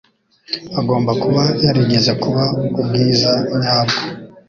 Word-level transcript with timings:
Agomba 0.79 1.11
kuba 1.23 1.43
yarigeze 1.65 2.11
kuba 2.23 2.43
ubwiza 2.81 3.31
nyabwo. 3.59 3.99